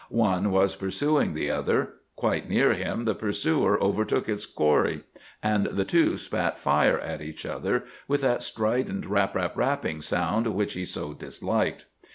[0.09, 1.93] One was pursuing the other.
[2.15, 5.03] Quite near him the pursuer overtook its quarry,
[5.43, 10.47] and the two spat fire at each other with that strident rap rap rapping sound
[10.47, 11.85] which he so disliked.